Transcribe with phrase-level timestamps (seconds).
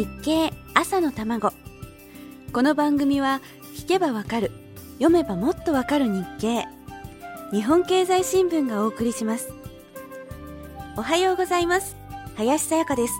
[0.00, 1.52] 日経朝の卵。
[2.54, 3.42] この番組は
[3.76, 4.50] 聞けばわかる
[4.94, 6.66] 読めばもっとわかる日経。
[7.52, 9.52] 日本経済新聞がお送りします。
[10.96, 11.98] おはようございます。
[12.36, 13.12] 林さやかです。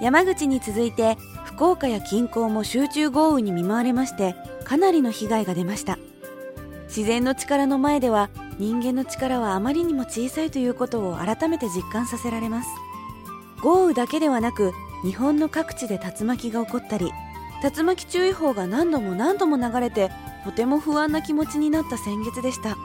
[0.00, 5.98] 山口に続いて福岡や近郊も集中豪雨に見舞われましてかなりの被害が出ました。
[6.86, 12.68] 自然の力の前では人間の力はあまりにも小さいということを改めて実感させられます。
[13.62, 17.12] 豪雨だけではなく日本の各地で竜巻が起こったり
[17.62, 20.10] 竜巻注意報が何度も何度も流れて
[20.44, 22.76] とても不安な気持ちになった先月でした。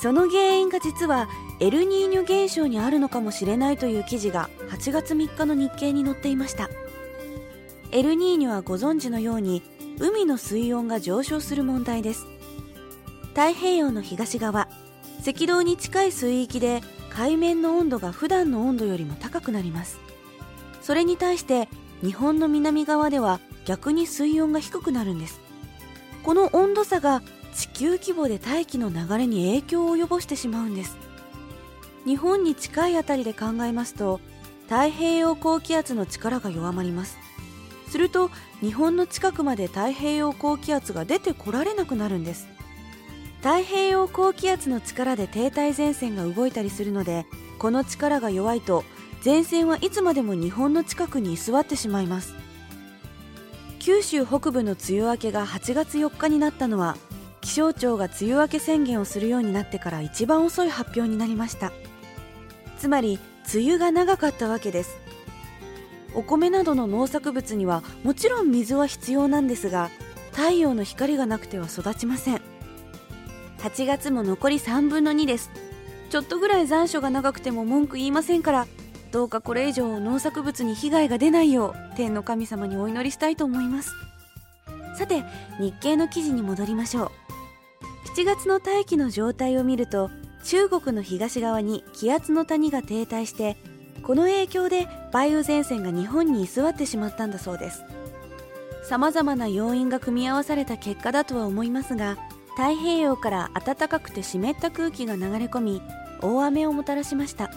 [0.00, 1.28] その原因が実は
[1.60, 6.68] エルニーニョ現象にあるのかもしれないという記事が8月3日の日経に載っていました。
[7.92, 9.62] エルニーニョはご存知のように
[10.00, 12.26] 海の水温が上昇する問題です。
[13.28, 14.68] 太平洋の東側
[15.20, 16.80] 赤道に近い水域で
[17.10, 20.00] 海面の温度が普段の温度よりも高くなります。
[20.82, 21.68] それに対して
[22.02, 25.40] 日本の南側では逆に水温が低くなるんです。
[26.24, 27.22] この温度差が
[27.54, 30.96] 地球規模で大気の流れに影響を及ぼしてしまうんです。
[32.04, 34.20] 日本に近いあたりで考えますと
[34.64, 37.18] 太平洋高気圧の力が弱まります。
[37.88, 38.30] すると
[38.60, 42.48] 日本の近くまで太平洋高気圧が出てこられなくなるんです。
[43.38, 47.26] 太平洋高気圧の力で停滞前線が動いたりするので
[47.58, 48.84] この力が弱いと
[49.24, 52.34] 前線はいつまでも日本の近くに居座ってしまいます。
[53.78, 56.96] 九州北部の梅雨明けが8月4日になったのは
[57.40, 61.72] 気象庁が梅雨明け宣言をするようになってから一番遅い発表になりました。
[62.78, 63.20] つまり
[63.52, 64.98] 梅雨が長かったわけです。
[66.14, 69.90] お米などの農作物にはもちろん水は必要なんですが
[70.32, 72.40] 太陽の光がなくては育ちません。
[73.58, 75.50] 8月も残り3分の2です。
[76.10, 78.66] ちょっとぐらい残暑が長くても文句言いませんから
[79.12, 83.92] どうかこれ以上農作物に被害が出ないよう天の神様にお祈りしたいと思います。
[84.96, 85.22] さて
[85.60, 87.10] 日経の記事に戻りましょう。
[88.16, 90.10] 7月の大気の状態を見ると
[90.44, 93.56] 中国の東側に気圧の谷が停滞して
[94.02, 97.84] この影響で梅雨前線が日本に居座ってしまったんだそうです。
[98.82, 102.16] 様々な要因が組み合わされた結果だとは思いますが
[102.56, 105.82] 太平洋から暖かくて湿った空気が流れ込み
[106.20, 107.50] 大雨をもたらしました。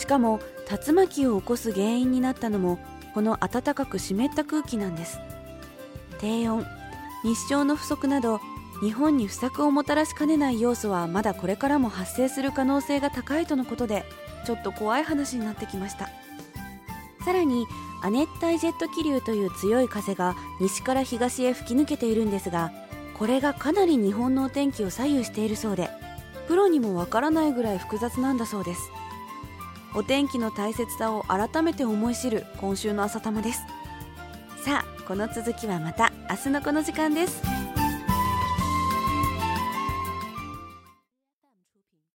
[0.00, 0.40] しかも
[0.86, 2.78] 竜巻を起こす原因になったのも
[3.12, 5.20] この暖かく湿った空気なんです。
[6.18, 6.64] 低温
[7.22, 8.40] 日照の不足など
[8.80, 14.04] 日本に不作をもたらしかねない要素はまだこれからも発生する可能性が高いとのことで
[14.46, 16.08] ちょっと怖い話になってきました。
[17.22, 17.66] さらに
[18.02, 22.72] 亜熱帯ジェット気流という強い風が西から東へ吹き抜けているんですが
[23.18, 25.90] これがかなり日本のお天気を左右しているそうで
[26.48, 28.90] プロにもわからないぐらい複雑なんだそうです。
[29.94, 33.62] お天気の大切さを改めて思い知る今週の朝玉です。
[34.64, 37.69] さあこの続きはまた明日のこの時間です。